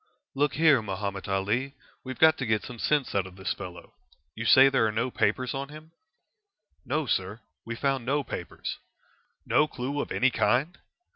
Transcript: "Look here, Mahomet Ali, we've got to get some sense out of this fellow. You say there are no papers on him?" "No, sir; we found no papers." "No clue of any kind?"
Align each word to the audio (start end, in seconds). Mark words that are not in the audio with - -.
"Look 0.33 0.55
here, 0.55 0.81
Mahomet 0.81 1.27
Ali, 1.27 1.75
we've 2.03 2.17
got 2.17 2.35
to 2.39 2.45
get 2.47 2.63
some 2.63 2.79
sense 2.79 3.13
out 3.13 3.27
of 3.27 3.35
this 3.35 3.53
fellow. 3.53 3.93
You 4.33 4.45
say 4.45 4.67
there 4.67 4.87
are 4.87 4.91
no 4.91 5.11
papers 5.11 5.53
on 5.53 5.69
him?" 5.69 5.91
"No, 6.83 7.05
sir; 7.05 7.41
we 7.65 7.75
found 7.75 8.03
no 8.03 8.23
papers." 8.23 8.79
"No 9.45 9.67
clue 9.67 10.01
of 10.01 10.11
any 10.11 10.31
kind?" 10.31 10.79